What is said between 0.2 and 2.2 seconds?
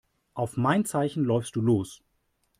Auf mein Zeichen läufst du los.